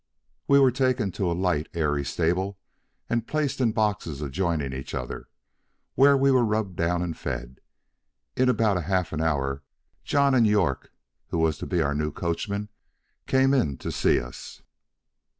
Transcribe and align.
We 0.47 0.57
were 0.57 0.71
taken 0.71 1.11
to 1.11 1.29
a 1.29 1.37
light, 1.37 1.69
airy 1.75 2.03
stable, 2.03 2.57
and 3.07 3.27
placed 3.27 3.61
in 3.61 3.71
boxes 3.71 4.19
adjoining 4.23 4.73
each 4.73 4.95
other, 4.95 5.27
where 5.93 6.17
we 6.17 6.31
were 6.31 6.43
rubbed 6.43 6.75
down 6.75 7.03
and 7.03 7.15
fed. 7.15 7.61
In 8.35 8.49
about 8.49 8.83
half 8.85 9.13
an 9.13 9.21
hour 9.21 9.61
John 10.03 10.33
and 10.33 10.47
York, 10.47 10.91
who 11.27 11.37
was 11.37 11.59
to 11.59 11.67
be 11.67 11.83
our 11.83 11.93
new 11.93 12.11
coachman, 12.11 12.69
came 13.27 13.53
in 13.53 13.77
to 13.77 13.91
see 13.91 14.19
us. 14.19 14.63